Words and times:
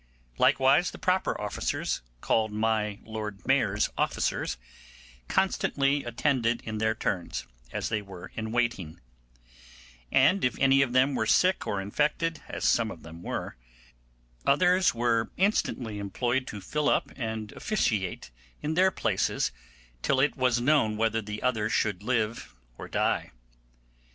Likewise 0.39 0.89
the 0.89 0.97
proper 0.97 1.39
officers, 1.39 2.01
called 2.21 2.51
my 2.51 2.97
Lord 3.03 3.45
Mayor's 3.45 3.87
officers, 3.99 4.57
constantly 5.27 6.03
attended 6.03 6.61
in 6.63 6.79
their 6.79 6.95
turns, 6.95 7.45
as 7.71 7.89
they 7.89 8.01
were 8.01 8.31
in 8.33 8.51
waiting; 8.51 8.99
and 10.11 10.43
if 10.43 10.57
any 10.57 10.81
of 10.81 10.93
them 10.93 11.13
were 11.13 11.27
sick 11.27 11.67
or 11.67 11.79
infected, 11.79 12.41
as 12.49 12.65
some 12.65 12.89
of 12.89 13.03
them 13.03 13.21
were, 13.21 13.57
others 14.43 14.95
were 14.95 15.29
instantly 15.37 15.99
employed 15.99 16.47
to 16.47 16.61
fill 16.61 16.89
up 16.89 17.11
and 17.15 17.51
officiate 17.51 18.31
in 18.63 18.73
their 18.73 18.89
places 18.89 19.51
till 20.01 20.19
it 20.19 20.35
was 20.35 20.59
known 20.59 20.97
whether 20.97 21.21
the 21.21 21.43
other 21.43 21.69
should 21.69 22.01
live 22.01 22.55
or 22.75 22.87
die. 22.87 23.29